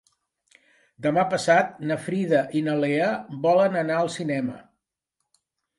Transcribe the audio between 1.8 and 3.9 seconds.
na Frida i na Lea volen